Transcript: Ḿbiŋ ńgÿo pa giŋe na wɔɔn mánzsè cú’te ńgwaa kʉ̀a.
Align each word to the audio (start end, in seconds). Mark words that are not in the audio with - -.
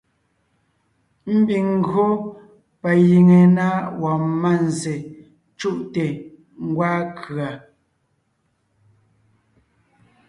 Ḿbiŋ 1.35 1.65
ńgÿo 1.79 2.07
pa 2.81 2.89
giŋe 3.07 3.39
na 3.57 3.67
wɔɔn 4.01 4.23
mánzsè 4.41 4.95
cú’te 5.59 6.05
ńgwaa 6.65 6.99
kʉ̀a. 7.21 7.49